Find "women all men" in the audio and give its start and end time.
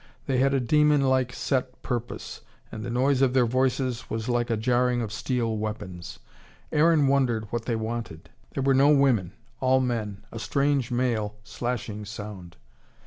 8.89-10.25